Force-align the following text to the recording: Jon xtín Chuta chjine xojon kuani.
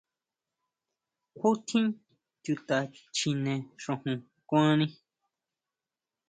Jon 1.39 1.55
xtín 1.67 1.85
Chuta 2.43 2.77
chjine 3.15 3.53
xojon 3.83 4.19
kuani. 4.49 4.87